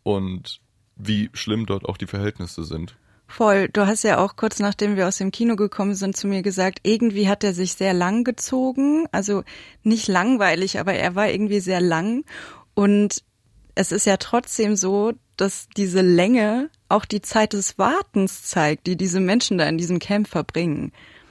Und 0.02 0.61
wie 0.97 1.30
schlimm 1.32 1.66
dort 1.66 1.85
auch 1.85 1.97
die 1.97 2.06
Verhältnisse 2.06 2.64
sind. 2.64 2.97
Voll. 3.30 3.68
Du 3.68 3.87
hast 3.87 4.04
ja 4.04 4.18
auch 4.18 4.37
kurz 4.37 4.58
nachdem 4.58 4.97
wir 4.97 5.06
aus 5.06 5.18
dem 5.18 5.30
Kino 5.30 5.54
gekommen 5.54 5.94
sind 5.94 6.16
zu 6.16 6.26
mir 6.26 6.42
gesagt, 6.42 6.80
irgendwie 6.82 7.28
hat 7.28 7.44
er 7.44 7.52
sich 7.52 7.75
sehr 7.75 7.92
lang 7.92 8.25
gezogen. 8.25 9.06
Also 9.12 9.44
nicht 9.82 10.08
langweilig, 10.08 10.80
aber 10.80 10.94
er 10.94 11.14
war 11.14 11.28
irgendwie 11.28 11.61
sehr 11.61 11.80
lang. 11.80 12.25
Und 12.75 13.23
es 13.75 13.92
ist 13.92 14.06
ja 14.06 14.16
trotzdem 14.16 14.75
so, 14.75 15.12
dass 15.37 15.68
diese 15.76 16.00
Länge 16.00 16.70
auch 16.88 17.04
die 17.04 17.20
Zeit 17.20 17.52
des 17.52 17.78
Wartens 17.78 18.44
zeigt, 18.44 18.87
die 18.87 18.97
diese 18.97 19.20
Menschen 19.20 19.58
da 19.58 19.68
in 19.68 19.78
diesem 19.78 19.99
Camp 19.99 20.26
verbringen. 20.26 20.90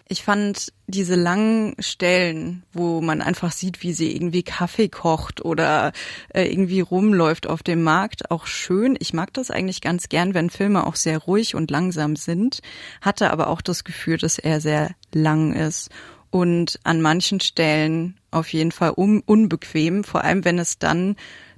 Ich 0.10 0.24
fand 0.24 0.72
diese 0.88 1.16
langen 1.16 1.76
Stellen, 1.80 2.64
wo 2.72 3.02
man 3.02 3.22
einfach 3.22 3.52
sieht, 3.52 3.84
wie 3.84 3.92
sie 3.92 4.16
irgendwie 4.16 4.44
Kaffee 4.44 4.88
kocht 4.88 5.44
oder 5.44 5.92
äh, 6.34 6.50
irgendwie 6.50 6.80
rumläuft 6.80 7.48
auf 7.48 7.62
dem 7.62 7.84
Markt, 7.84 8.32
auch 8.32 8.48
schön. 8.48 8.96
Ich 9.00 9.14
mag 9.14 9.34
das 9.34 9.52
eigentlich 9.52 9.82
ganz 9.82 10.08
gern, 10.08 10.34
wenn 10.34 10.50
Filme 10.50 10.88
auch 10.88 10.96
sehr 10.96 11.18
ruhig 11.18 11.56
und 11.56 11.72
langsam 11.72 12.16
sind, 12.16 12.62
hatte 13.02 13.32
aber 13.32 13.50
auch 13.50 13.62
das 13.62 13.84
Gefühl, 13.84 14.18
dass 14.18 14.40
er 14.40 14.62
sehr 14.62 14.92
lang 15.14 15.54
ist 15.54 15.90
und 16.30 16.80
an 16.84 17.02
manchen 17.02 17.42
Stellen 17.42 18.18
auf 18.32 18.54
jeden 18.54 18.72
Fall 18.72 18.94
un 18.96 19.22
unbequem, 19.26 20.06
vor 20.06 20.24
allem 20.24 20.46
wenn 20.46 20.60
es 20.60 20.80
dann 20.80 21.18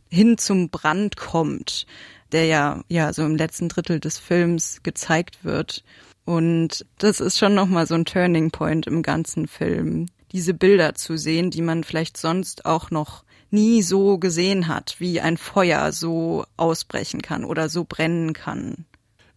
hin 0.10 0.40
zum 0.40 0.70
Brand 0.70 1.18
kommt, 1.18 1.86
der 2.32 2.46
ja 2.46 2.82
ja 2.88 3.14
so 3.14 3.24
im 3.24 3.36
letzten 3.36 3.70
Drittel 3.70 4.00
des 4.00 4.18
Films 4.18 4.82
gezeigt 4.82 5.44
wird. 5.44 5.84
Und 6.30 6.86
das 7.00 7.22
ist 7.22 7.40
schon 7.40 7.56
nochmal 7.56 7.88
so 7.88 7.96
ein 7.96 8.06
Turning 8.06 8.52
Point 8.52 8.86
im 8.86 9.02
ganzen 9.02 9.48
Film, 9.48 10.06
diese 10.32 10.54
Bilder 10.54 10.94
zu 10.94 11.18
sehen, 11.18 11.50
die 11.50 11.64
man 11.64 11.84
vielleicht 11.84 12.18
sonst 12.18 12.66
auch 12.68 12.92
noch 12.92 13.24
nie 13.50 13.82
so 13.82 14.20
gesehen 14.20 14.68
hat, 14.68 14.98
wie 15.00 15.22
ein 15.22 15.38
Feuer 15.38 15.92
so 15.92 16.46
ausbrechen 16.56 17.24
kann 17.24 17.44
oder 17.44 17.68
so 17.68 17.84
brennen 17.84 18.34
kann. 18.34 18.86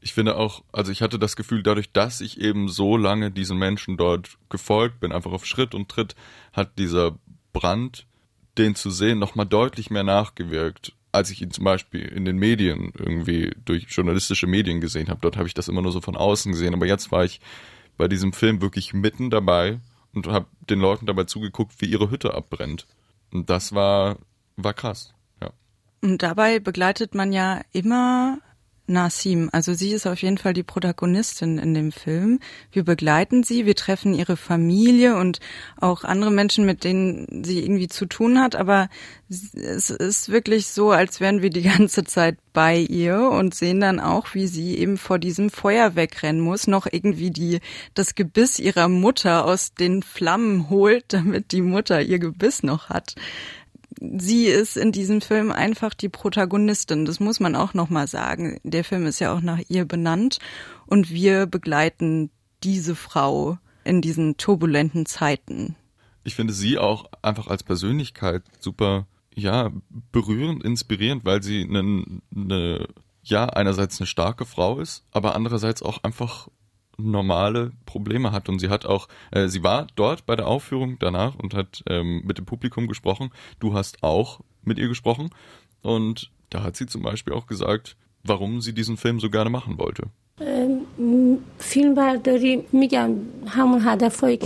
Ich 0.02 0.12
finde 0.12 0.37
auch, 0.37 0.64
also 0.70 0.92
ich 0.92 1.00
hatte 1.00 1.18
das 1.18 1.34
Gefühl, 1.34 1.62
dadurch, 1.62 1.92
dass 1.92 2.20
ich 2.20 2.38
eben 2.38 2.68
so 2.68 2.99
lange 2.99 3.30
diesen 3.30 3.56
Menschen 3.56 3.96
dort 3.96 4.37
gefolgt 4.50 5.00
bin, 5.00 5.12
einfach 5.12 5.32
auf 5.32 5.46
Schritt 5.46 5.75
und 5.75 5.88
Tritt, 5.88 6.14
hat 6.52 6.78
dieser 6.78 7.16
Brand, 7.54 8.06
den 8.58 8.75
zu 8.75 8.90
sehen, 8.90 9.18
nochmal 9.18 9.46
deutlich 9.46 9.88
mehr 9.88 10.04
nachgewirkt 10.04 10.92
als 11.12 11.31
ich 11.31 11.42
ihn 11.42 11.50
zum 11.50 11.64
Beispiel 11.64 12.07
in 12.07 12.25
den 12.25 12.37
Medien 12.37 12.92
irgendwie 12.99 13.54
durch 13.64 13.87
journalistische 13.88 14.47
Medien 14.47 14.81
gesehen 14.81 15.09
habe. 15.09 15.21
Dort 15.21 15.37
habe 15.37 15.47
ich 15.47 15.54
das 15.54 15.69
immer 15.69 15.83
nur 15.83 15.92
so 15.92 16.00
von 16.00 16.16
außen 16.16 16.52
gesehen. 16.52 16.75
Aber 16.75 16.87
jetzt 16.87 17.12
war 17.12 17.25
ich 17.25 17.40
bei 17.99 18.09
diesem 18.09 18.33
Film 18.33 18.62
wirklich 18.62 18.95
mitten 18.95 19.28
dabei 19.28 19.78
und 20.14 20.26
habe 20.26 20.47
den 20.71 20.81
Leuten 20.81 21.07
dabei 21.07 21.25
zugeguckt, 21.25 21.75
wie 21.78 21.87
ihre 21.87 22.11
Hütte 22.11 22.35
abbrennt. 22.35 22.87
Und 23.31 23.50
das 23.50 23.75
war, 23.75 24.19
war 24.57 24.73
krass. 24.73 25.12
Ja. 25.42 25.50
Und 26.00 26.23
dabei 26.23 26.59
begleitet 26.59 27.14
man 27.14 27.33
ja 27.33 27.61
immer 27.73 28.38
Nasim. 28.86 29.48
Also 29.52 29.74
sie 29.74 29.92
ist 29.92 30.06
auf 30.06 30.20
jeden 30.22 30.38
Fall 30.38 30.54
die 30.54 30.64
Protagonistin 30.64 31.58
in 31.58 31.72
dem 31.72 31.92
Film. 31.92 32.40
Wir 32.72 32.84
begleiten 32.84 33.44
sie, 33.44 33.64
wir 33.64 33.76
treffen 33.76 34.12
ihre 34.12 34.36
Familie 34.36 35.16
und 35.16 35.38
auch 35.80 36.02
andere 36.02 36.32
Menschen, 36.32 36.66
mit 36.66 36.82
denen 36.82 37.44
sie 37.44 37.60
irgendwie 37.60 37.88
zu 37.88 38.06
tun 38.06 38.40
hat. 38.40 38.56
Aber 38.56 38.88
es 39.28 39.90
ist 39.90 40.30
wirklich 40.30 40.66
so, 40.66 40.90
als 40.90 41.20
wären 41.20 41.42
wir 41.42 41.50
die 41.50 41.62
ganze 41.76 42.02
Zeit 42.04 42.38
bei 42.52 42.76
ihr 42.76 43.30
und 43.30 43.54
sehen 43.54 43.80
dann 43.80 44.00
auch, 44.00 44.34
wie 44.34 44.46
sie 44.46 44.76
eben 44.76 44.98
vor 44.98 45.18
diesem 45.18 45.48
Feuer 45.50 45.94
wegrennen 45.94 46.40
muss, 46.40 46.66
noch 46.66 46.86
irgendwie 46.90 47.30
die, 47.30 47.60
das 47.94 48.14
Gebiss 48.14 48.58
ihrer 48.58 48.88
Mutter 48.88 49.44
aus 49.44 49.74
den 49.74 50.02
Flammen 50.02 50.70
holt, 50.70 51.04
damit 51.08 51.52
die 51.52 51.62
Mutter 51.62 52.02
ihr 52.02 52.18
Gebiss 52.18 52.62
noch 52.62 52.88
hat 52.88 53.14
sie 54.00 54.46
ist 54.46 54.76
in 54.76 54.92
diesem 54.92 55.20
Film 55.20 55.52
einfach 55.52 55.94
die 55.94 56.08
Protagonistin. 56.08 57.04
Das 57.04 57.20
muss 57.20 57.40
man 57.40 57.56
auch 57.56 57.75
nochmal 57.75 58.06
sagen. 58.06 58.58
Der 58.62 58.84
Film 58.84 59.06
ist 59.06 59.20
ja 59.20 59.34
auch 59.34 59.40
nach 59.40 59.61
ihr 59.68 59.84
benannt 59.84 60.38
und 60.87 61.11
wir 61.11 61.46
begleiten 61.46 62.30
diese 62.62 62.94
Frau 62.94 63.58
in 63.84 64.00
diesen 64.00 64.37
turbulenten 64.37 65.06
Zeiten. 65.06 65.76
Ich 66.25 66.34
finde 66.34 66.52
sie 66.52 66.78
auch 66.78 67.06
einfach 67.22 67.49
als 67.49 67.64
Persönlichkeit 67.64 68.42
super, 68.61 69.06
ja, 69.34 69.70
berührend, 70.12 70.62
inspirierend, 70.62 71.25
weil 71.25 71.42
sie 71.42 71.62
eine, 71.62 72.04
eine 72.34 72.88
ja, 73.25 73.46
einerseits 73.46 74.00
eine 74.00 74.06
starke 74.06 74.44
Frau 74.44 74.78
ist, 74.80 75.04
aber 75.12 75.34
andererseits 75.34 75.82
auch 75.82 76.02
einfach 76.02 76.49
normale 76.99 77.72
Probleme 77.87 78.32
hat 78.32 78.49
und 78.49 78.58
sie 78.58 78.68
hat 78.68 78.87
auch, 78.87 79.08
äh, 79.30 79.49
sie 79.49 79.62
war 79.62 79.87
dort 79.96 80.26
bei 80.26 80.37
der 80.37 80.46
Aufführung 80.46 80.99
danach 80.99 81.34
und 81.37 81.54
hat 81.54 81.82
ähm, 81.88 82.22
mit 82.25 82.38
dem 82.38 82.44
Publikum 82.44 82.87
gesprochen. 82.87 83.30
Du 83.61 83.75
hast 83.75 84.02
auch 84.02 84.40
mit 84.62 84.78
ihr 84.78 84.88
gesprochen 84.88 85.30
und 85.82 86.30
da 86.50 86.62
hat 86.62 86.76
sie 86.76 86.87
zum 86.87 87.02
Beispiel 87.02 87.32
auch 87.32 87.46
gesagt, 87.46 87.96
warum 88.25 88.61
sie 88.61 88.72
diesen 88.72 88.96
Film 88.96 89.20
so 89.20 89.30
gerne 89.30 89.50
machen 89.50 89.78
wollte. 89.78 90.04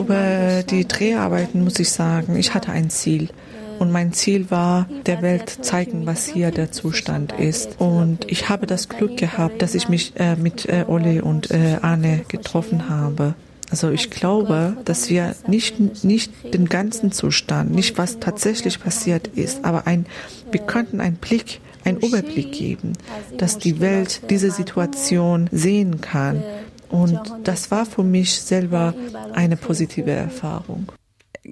Über 0.01 0.63
die 0.63 0.87
Dreharbeiten 0.87 1.65
muss 1.65 1.79
ich 1.79 1.91
sagen, 1.91 2.37
ich 2.37 2.55
hatte 2.55 2.73
ein 2.73 2.91
Ziel. 2.91 3.31
Und 3.79 3.93
mein 3.93 4.13
Ziel 4.13 4.51
war, 4.51 4.89
der 5.07 5.23
Welt 5.23 5.59
zeigen, 5.63 6.07
was 6.07 6.27
hier 6.27 6.51
der 6.51 6.73
Zustand 6.73 7.33
ist. 7.33 7.81
Und 7.81 8.31
ich 8.31 8.49
habe 8.49 8.67
das 8.67 8.89
Glück 8.89 9.17
gehabt, 9.17 9.63
dass 9.63 9.75
ich 9.75 9.89
mich 9.89 10.13
äh, 10.17 10.37
mit 10.37 10.67
äh, 10.67 10.85
Olli 10.87 11.21
und 11.21 11.51
äh, 11.51 11.79
Arne 11.83 12.23
getroffen 12.29 12.89
habe. 12.89 13.35
Also 13.71 13.91
ich 13.91 14.11
glaube, 14.11 14.77
dass 14.85 15.11
wir 15.11 15.35
nicht, 15.49 16.05
nicht 16.05 16.33
den 16.55 16.69
ganzen 16.69 17.11
Zustand, 17.11 17.73
nicht 17.73 17.99
was 17.99 18.21
tatsächlich 18.21 18.81
passiert 18.81 19.29
ist, 19.29 19.65
aber 19.65 19.87
ein, 19.87 20.07
wir 20.53 20.61
könnten 20.61 21.01
einen 21.01 21.17
Blick, 21.17 21.61
einen 21.85 21.99
Überblick 21.99 22.53
geben, 22.53 22.93
dass 23.39 23.59
die 23.59 23.81
Welt 23.81 24.23
diese 24.31 24.51
Situation 24.51 25.49
sehen 25.51 26.01
kann. 26.01 26.43
Und 26.89 27.21
das 27.43 27.73
war 27.73 27.87
für 27.87 28.05
mich 28.05 28.41
selber 28.41 28.95
eine 29.33 29.57
positive 29.57 30.13
Erfahrung 30.13 30.87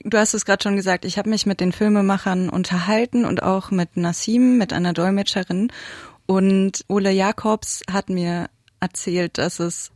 du 0.04 0.18
hast 0.18 0.34
es 0.34 0.44
gerade 0.44 0.62
schon 0.62 0.76
gesagt, 0.76 1.04
ich 1.04 1.18
habe 1.18 1.30
mich 1.30 1.46
mit 1.46 1.60
den 1.60 1.72
Filmemachern 1.72 2.48
unterhalten 2.48 3.24
und 3.24 3.42
auch 3.42 3.70
mit 3.70 3.96
Nassim, 3.96 4.58
mit 4.58 4.72
einer 4.72 4.92
Dolmetscherin. 4.92 5.70
Und 6.26 6.84
Ole 6.88 7.10
Jakobs 7.10 7.82
hat 7.90 8.08
mir 8.08 8.48
erzählt, 8.80 9.38
dass 9.38 9.60
es 9.60 9.90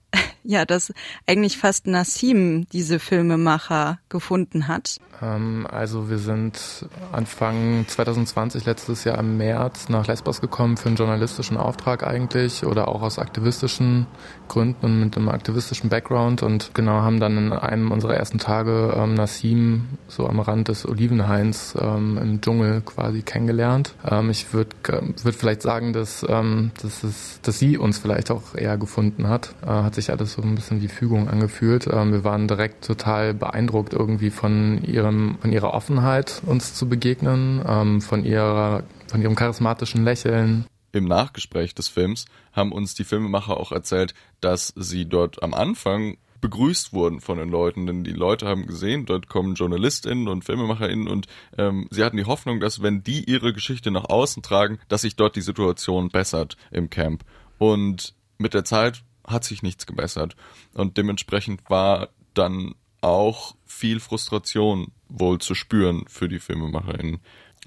ja, 0.48 0.64
dass 0.64 0.94
eigentlich 1.26 1.58
fast 1.58 1.86
Nassim 1.86 2.66
diese 2.70 3.00
Filmemacher 3.00 3.98
gefunden 4.08 4.66
hat. 4.66 4.96
Ähm, 5.20 5.66
also 5.70 6.08
wir 6.08 6.16
sind 6.16 6.88
Anfang 7.12 7.84
2020, 7.86 8.64
letztes 8.64 9.04
Jahr 9.04 9.18
im 9.18 9.36
März, 9.36 9.90
nach 9.90 10.06
Lesbos 10.06 10.40
gekommen 10.40 10.78
für 10.78 10.88
einen 10.88 10.96
journalistischen 10.96 11.58
Auftrag 11.58 12.02
eigentlich 12.02 12.64
oder 12.64 12.88
auch 12.88 13.02
aus 13.02 13.18
aktivistischen 13.18 14.06
Gründen 14.48 14.86
und 14.86 15.00
mit 15.00 15.16
einem 15.18 15.28
aktivistischen 15.28 15.90
Background 15.90 16.42
und 16.42 16.74
genau 16.74 17.02
haben 17.02 17.20
dann 17.20 17.36
in 17.36 17.52
einem 17.52 17.90
unserer 17.90 18.14
ersten 18.14 18.38
Tage 18.38 18.94
ähm, 18.96 19.12
Nassim 19.12 19.98
so 20.08 20.26
am 20.26 20.40
Rand 20.40 20.68
des 20.68 20.88
Olivenhains 20.88 21.74
ähm, 21.78 22.16
im 22.16 22.40
Dschungel 22.40 22.80
quasi 22.80 23.20
kennengelernt. 23.20 23.94
Ähm, 24.10 24.30
ich 24.30 24.54
würde 24.54 24.74
würd 25.22 25.34
vielleicht 25.34 25.60
sagen, 25.60 25.92
dass, 25.92 26.24
ähm, 26.26 26.70
dass, 26.80 27.04
es, 27.04 27.40
dass 27.42 27.58
sie 27.58 27.76
uns 27.76 27.98
vielleicht 27.98 28.30
auch 28.30 28.54
eher 28.54 28.78
gefunden 28.78 29.28
hat. 29.28 29.54
Äh, 29.62 29.66
hat 29.66 29.94
sich 29.94 30.10
alles 30.10 30.37
so 30.42 30.48
ein 30.48 30.54
bisschen 30.54 30.80
wie 30.80 30.88
Fügung 30.88 31.28
angefühlt. 31.28 31.88
Ähm, 31.90 32.12
wir 32.12 32.24
waren 32.24 32.48
direkt 32.48 32.84
total 32.84 33.34
beeindruckt 33.34 33.92
irgendwie 33.92 34.30
von 34.30 34.82
ihrem, 34.84 35.38
von 35.40 35.52
ihrer 35.52 35.74
Offenheit, 35.74 36.42
uns 36.46 36.74
zu 36.74 36.88
begegnen, 36.88 37.62
ähm, 37.66 38.00
von 38.00 38.24
ihrer, 38.24 38.84
von 39.08 39.20
ihrem 39.20 39.34
charismatischen 39.34 40.04
Lächeln. 40.04 40.66
Im 40.92 41.04
Nachgespräch 41.04 41.74
des 41.74 41.88
Films 41.88 42.26
haben 42.52 42.72
uns 42.72 42.94
die 42.94 43.04
Filmemacher 43.04 43.56
auch 43.56 43.72
erzählt, 43.72 44.14
dass 44.40 44.72
sie 44.76 45.06
dort 45.06 45.42
am 45.42 45.54
Anfang 45.54 46.16
begrüßt 46.40 46.92
wurden 46.92 47.20
von 47.20 47.38
den 47.38 47.50
Leuten, 47.50 47.86
denn 47.86 48.04
die 48.04 48.12
Leute 48.12 48.46
haben 48.46 48.66
gesehen, 48.66 49.06
dort 49.06 49.28
kommen 49.28 49.54
JournalistInnen 49.54 50.28
und 50.28 50.44
FilmemacherInnen 50.44 51.08
und 51.08 51.26
ähm, 51.58 51.88
sie 51.90 52.04
hatten 52.04 52.16
die 52.16 52.26
Hoffnung, 52.26 52.60
dass 52.60 52.80
wenn 52.80 53.02
die 53.02 53.24
ihre 53.24 53.52
Geschichte 53.52 53.90
nach 53.90 54.04
außen 54.04 54.42
tragen, 54.42 54.78
dass 54.88 55.00
sich 55.00 55.16
dort 55.16 55.34
die 55.34 55.40
Situation 55.40 56.10
bessert 56.10 56.56
im 56.70 56.90
Camp. 56.90 57.24
Und 57.58 58.14
mit 58.38 58.54
der 58.54 58.64
Zeit 58.64 59.02
hat 59.28 59.44
sich 59.44 59.62
nichts 59.62 59.86
gebessert. 59.86 60.36
Und 60.74 60.96
dementsprechend 60.96 61.68
war 61.68 62.10
dann 62.34 62.74
auch 63.00 63.54
viel 63.64 64.00
Frustration 64.00 64.92
wohl 65.08 65.38
zu 65.38 65.54
spüren 65.54 66.04
für 66.08 66.28
die 66.28 66.40
FilmemacherInnen, 66.40 67.20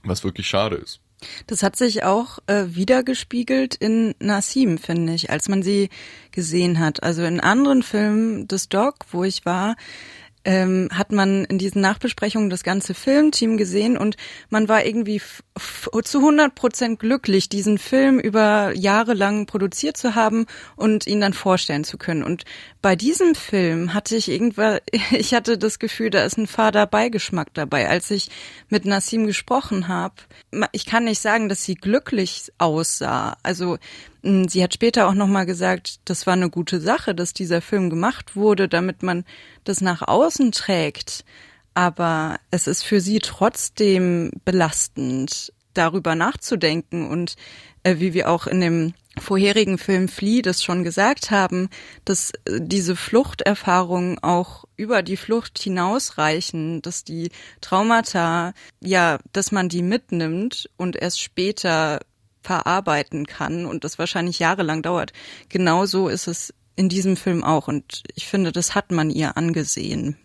was 0.04 0.24
wirklich 0.24 0.48
schade 0.48 0.76
ist. 0.76 1.02
Das 1.48 1.62
hat 1.62 1.76
sich 1.76 2.04
auch 2.04 2.40
äh, 2.48 2.66
wiedergespiegelt 2.70 3.76
in 3.76 4.16
Nassim, 4.20 4.80
finde 4.80 5.14
ich, 5.14 5.30
als 5.30 5.50
man 5.50 5.62
sie 5.62 5.90
gesehen 6.32 6.80
hat. 6.80 7.04
Also 7.04 7.24
in 7.24 7.40
anderen 7.40 7.84
Filmen 7.84 8.48
des 8.48 8.70
Doc, 8.70 8.96
wo 9.12 9.24
ich 9.24 9.46
war, 9.46 9.76
ähm, 10.44 10.90
hat 10.92 11.12
man 11.12 11.46
in 11.46 11.58
diesen 11.58 11.82
Nachbesprechungen 11.82 12.50
das 12.50 12.64
ganze 12.64 12.94
Filmteam 12.94 13.58
gesehen 13.58 13.98
und 13.98 14.18
man 14.50 14.68
war 14.68 14.86
irgendwie 14.86 15.22
zu 16.04 16.18
100 16.20 16.56
Prozent 16.56 17.00
glücklich, 17.00 17.50
diesen 17.50 17.78
Film 17.78 18.20
über 18.20 18.72
Jahre 18.76 19.14
lang 19.14 19.46
produziert 19.46 19.98
zu 19.98 20.16
haben 20.16 20.46
und 20.76 21.06
ihn 21.08 21.22
dann 21.22 21.34
vorstellen 21.34 21.84
zu 21.84 21.98
können. 21.98 22.24
Und 22.24 22.46
bei 22.82 22.96
diesem 22.96 23.36
Film 23.36 23.94
hatte 23.94 24.16
ich 24.16 24.30
irgendwann, 24.30 24.80
ich 25.12 25.34
hatte 25.34 25.58
das 25.58 25.80
Gefühl, 25.80 26.10
da 26.10 26.24
ist 26.24 26.38
ein 26.38 26.48
fader 26.48 26.88
Beigeschmack 26.88 27.54
dabei. 27.54 27.90
Als 27.90 28.10
ich 28.12 28.30
mit 28.70 28.86
Nassim 28.86 29.28
gesprochen 29.28 29.88
habe, 29.88 30.16
ich 30.72 30.86
kann 30.86 31.04
nicht 31.04 31.22
sagen, 31.22 31.50
dass 31.50 31.64
sie 31.64 31.76
glücklich 31.76 32.52
aussah. 32.58 33.38
Also 33.44 33.78
sie 34.24 34.64
hat 34.64 34.74
später 34.74 35.08
auch 35.08 35.14
nochmal 35.14 35.46
gesagt, 35.46 36.00
das 36.06 36.28
war 36.28 36.34
eine 36.34 36.50
gute 36.50 36.80
Sache, 36.80 37.16
dass 37.16 37.34
dieser 37.34 37.62
Film 37.62 37.90
gemacht 37.90 38.36
wurde, 38.36 38.68
damit 38.68 39.04
man 39.04 39.26
das 39.64 39.82
nach 39.82 40.08
außen 40.08 40.52
trägt. 40.52 41.26
Aber 41.74 42.40
es 42.52 42.68
ist 42.68 42.84
für 42.84 43.02
sie 43.02 43.20
trotzdem 43.20 44.32
belastend, 44.46 45.54
darüber 45.74 46.16
nachzudenken 46.16 47.08
und 47.10 47.36
äh, 47.84 47.96
wie 48.00 48.14
wir 48.14 48.30
auch 48.30 48.46
in 48.46 48.62
dem 48.62 48.94
vorherigen 49.18 49.78
Film 49.78 50.08
Flea 50.08 50.42
das 50.42 50.64
schon 50.64 50.84
gesagt 50.84 51.32
haben, 51.32 51.70
dass 52.06 52.32
äh, 52.46 52.60
diese 52.62 52.96
Fluchterfahrungen 52.96 54.20
auch 54.20 54.66
über 54.76 55.02
die 55.02 55.18
Flucht 55.18 55.60
hinausreichen, 55.60 56.82
dass 56.82 57.04
die 57.04 57.30
Traumata, 57.62 58.54
ja, 58.80 59.20
dass 59.34 59.52
man 59.52 59.70
die 59.70 59.84
mitnimmt 59.84 60.70
und 60.78 60.96
erst 60.96 61.22
später 61.22 62.00
verarbeiten 62.42 63.26
kann 63.26 63.66
und 63.66 63.84
das 63.84 64.00
wahrscheinlich 64.00 64.40
jahrelang 64.40 64.82
dauert. 64.82 65.14
Genauso 65.50 66.08
ist 66.08 66.28
es 66.28 66.54
in 66.76 66.90
diesem 66.90 67.16
Film 67.16 67.44
auch 67.44 67.68
und 67.68 68.04
ich 68.16 68.28
finde, 68.28 68.52
das 68.52 68.76
hat 68.76 68.92
man 68.92 69.10
ihr 69.10 69.38
angesehen. 69.38 70.18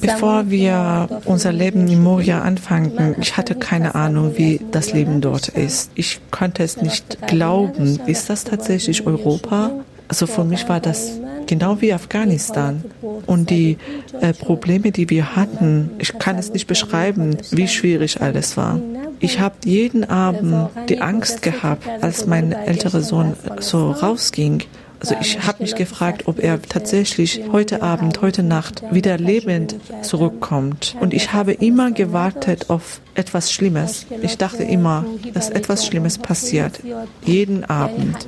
Bevor 0.00 0.50
wir 0.50 1.22
unser 1.24 1.52
Leben 1.52 1.88
in 1.88 2.02
Moria 2.02 2.42
anfangen, 2.42 3.16
ich 3.20 3.36
hatte 3.36 3.54
keine 3.54 3.94
Ahnung, 3.94 4.36
wie 4.36 4.60
das 4.72 4.92
Leben 4.92 5.20
dort 5.20 5.48
ist. 5.48 5.92
Ich 5.94 6.20
konnte 6.30 6.64
es 6.64 6.80
nicht 6.82 7.26
glauben. 7.26 8.00
Ist 8.06 8.28
das 8.30 8.44
tatsächlich 8.44 9.06
Europa? 9.06 9.84
Also 10.08 10.26
für 10.26 10.44
mich 10.44 10.68
war 10.68 10.80
das 10.80 11.20
genau 11.46 11.80
wie 11.80 11.92
Afghanistan. 11.92 12.84
Und 13.26 13.50
die 13.50 13.78
äh, 14.20 14.32
Probleme, 14.32 14.92
die 14.92 15.10
wir 15.10 15.36
hatten, 15.36 15.90
ich 15.98 16.18
kann 16.18 16.38
es 16.38 16.52
nicht 16.52 16.66
beschreiben, 16.66 17.36
wie 17.50 17.68
schwierig 17.68 18.20
alles 18.20 18.56
war. 18.56 18.80
Ich 19.20 19.40
habe 19.40 19.56
jeden 19.64 20.04
Abend 20.04 20.68
die 20.88 21.00
Angst 21.00 21.42
gehabt, 21.42 21.88
als 22.02 22.26
mein 22.26 22.52
älterer 22.52 23.00
Sohn 23.00 23.34
so 23.60 23.90
rausging. 23.90 24.62
Also 25.00 25.14
ich 25.20 25.46
habe 25.46 25.62
mich 25.62 25.74
gefragt, 25.74 26.26
ob 26.26 26.38
er 26.38 26.60
tatsächlich 26.60 27.42
heute 27.52 27.82
Abend, 27.82 28.22
heute 28.22 28.42
Nacht 28.42 28.82
wieder 28.90 29.18
lebend 29.18 29.76
zurückkommt. 30.02 30.96
Und 31.00 31.12
ich 31.12 31.32
habe 31.32 31.52
immer 31.52 31.90
gewartet 31.90 32.70
auf 32.70 33.00
etwas 33.14 33.52
Schlimmes. 33.52 34.06
Ich 34.22 34.38
dachte 34.38 34.62
immer, 34.62 35.04
dass 35.34 35.50
etwas 35.50 35.86
Schlimmes 35.86 36.18
passiert. 36.18 36.80
Jeden 37.24 37.64
Abend. 37.64 38.26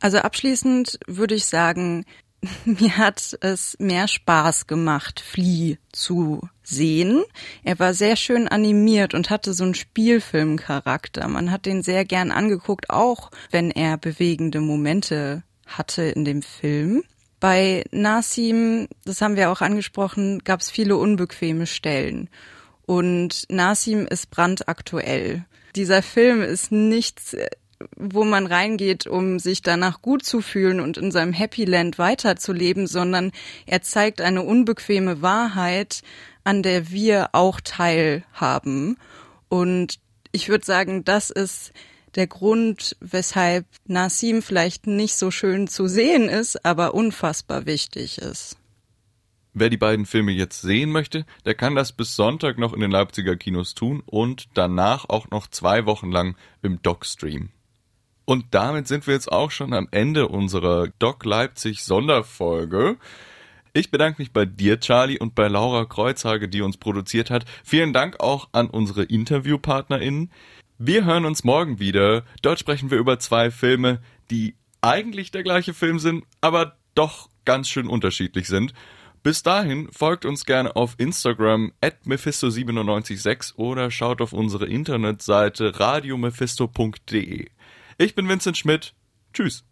Also 0.00 0.18
abschließend 0.18 0.98
würde 1.06 1.34
ich 1.34 1.46
sagen, 1.46 2.04
mir 2.64 2.96
hat 2.96 3.36
es 3.40 3.76
mehr 3.78 4.08
Spaß 4.08 4.66
gemacht, 4.66 5.20
Flea 5.20 5.76
zu 5.92 6.48
sehen. 6.62 7.24
Er 7.62 7.78
war 7.78 7.94
sehr 7.94 8.16
schön 8.16 8.48
animiert 8.48 9.14
und 9.14 9.30
hatte 9.30 9.54
so 9.54 9.64
einen 9.64 9.74
Spielfilmcharakter. 9.74 11.28
Man 11.28 11.50
hat 11.50 11.66
den 11.66 11.82
sehr 11.82 12.04
gern 12.04 12.30
angeguckt, 12.30 12.90
auch 12.90 13.30
wenn 13.50 13.70
er 13.70 13.98
bewegende 13.98 14.60
Momente 14.60 15.42
hatte 15.66 16.02
in 16.02 16.24
dem 16.24 16.42
Film. 16.42 17.02
Bei 17.40 17.84
Nasim, 17.90 18.88
das 19.04 19.20
haben 19.20 19.36
wir 19.36 19.50
auch 19.50 19.60
angesprochen, 19.60 20.42
gab 20.44 20.60
es 20.60 20.70
viele 20.70 20.96
unbequeme 20.96 21.66
Stellen. 21.66 22.30
Und 22.86 23.44
Nasim 23.50 24.06
ist 24.06 24.30
brandaktuell. 24.30 25.44
Dieser 25.74 26.02
Film 26.02 26.40
ist 26.40 26.72
nichts 26.72 27.36
wo 27.96 28.24
man 28.24 28.46
reingeht, 28.46 29.06
um 29.06 29.38
sich 29.38 29.62
danach 29.62 30.00
gut 30.02 30.24
zu 30.24 30.40
fühlen 30.40 30.80
und 30.80 30.96
in 30.96 31.10
seinem 31.10 31.32
Happy 31.32 31.64
Land 31.64 31.98
weiterzuleben, 31.98 32.86
sondern 32.86 33.32
er 33.66 33.82
zeigt 33.82 34.20
eine 34.20 34.42
unbequeme 34.42 35.22
Wahrheit, 35.22 36.02
an 36.44 36.62
der 36.62 36.90
wir 36.90 37.30
auch 37.32 37.60
teilhaben. 37.60 38.96
Und 39.48 39.98
ich 40.32 40.48
würde 40.48 40.64
sagen, 40.64 41.04
das 41.04 41.30
ist 41.30 41.72
der 42.14 42.26
Grund, 42.26 42.96
weshalb 43.00 43.66
Nassim 43.86 44.42
vielleicht 44.42 44.86
nicht 44.86 45.16
so 45.16 45.30
schön 45.30 45.68
zu 45.68 45.86
sehen 45.86 46.28
ist, 46.28 46.64
aber 46.64 46.94
unfassbar 46.94 47.66
wichtig 47.66 48.18
ist. 48.18 48.56
Wer 49.58 49.70
die 49.70 49.78
beiden 49.78 50.04
Filme 50.04 50.32
jetzt 50.32 50.60
sehen 50.60 50.90
möchte, 50.90 51.24
der 51.46 51.54
kann 51.54 51.74
das 51.74 51.92
bis 51.92 52.14
Sonntag 52.14 52.58
noch 52.58 52.74
in 52.74 52.80
den 52.80 52.90
Leipziger 52.90 53.36
Kinos 53.36 53.74
tun 53.74 54.02
und 54.04 54.48
danach 54.52 55.08
auch 55.08 55.30
noch 55.30 55.46
zwei 55.46 55.86
Wochen 55.86 56.10
lang 56.10 56.36
im 56.62 56.82
Docstream. 56.82 57.50
Und 58.26 58.46
damit 58.50 58.88
sind 58.88 59.06
wir 59.06 59.14
jetzt 59.14 59.30
auch 59.30 59.52
schon 59.52 59.72
am 59.72 59.88
Ende 59.92 60.28
unserer 60.28 60.88
Doc 60.98 61.24
Leipzig 61.24 61.84
Sonderfolge. 61.84 62.96
Ich 63.72 63.90
bedanke 63.90 64.20
mich 64.20 64.32
bei 64.32 64.44
dir, 64.44 64.80
Charlie, 64.80 65.18
und 65.18 65.34
bei 65.36 65.46
Laura 65.46 65.84
Kreuzhage, 65.84 66.48
die 66.48 66.60
uns 66.60 66.76
produziert 66.76 67.30
hat. 67.30 67.44
Vielen 67.64 67.92
Dank 67.92 68.18
auch 68.20 68.48
an 68.50 68.68
unsere 68.68 69.04
InterviewpartnerInnen. 69.04 70.32
Wir 70.76 71.04
hören 71.04 71.24
uns 71.24 71.44
morgen 71.44 71.78
wieder. 71.78 72.24
Dort 72.42 72.58
sprechen 72.58 72.90
wir 72.90 72.98
über 72.98 73.20
zwei 73.20 73.50
Filme, 73.50 74.00
die 74.30 74.56
eigentlich 74.80 75.30
der 75.30 75.44
gleiche 75.44 75.72
Film 75.72 76.00
sind, 76.00 76.24
aber 76.40 76.76
doch 76.96 77.30
ganz 77.44 77.68
schön 77.68 77.86
unterschiedlich 77.86 78.48
sind. 78.48 78.74
Bis 79.22 79.42
dahin 79.42 79.88
folgt 79.92 80.24
uns 80.24 80.44
gerne 80.46 80.74
auf 80.74 80.94
Instagram 80.98 81.72
at 81.80 81.96
mephisto976 82.06 83.56
oder 83.56 83.90
schaut 83.90 84.20
auf 84.20 84.32
unsere 84.32 84.66
Internetseite 84.66 85.78
radiomephisto.de. 85.78 87.50
Ich 87.98 88.14
bin 88.14 88.28
Vincent 88.28 88.58
Schmidt. 88.58 88.94
Tschüss. 89.32 89.64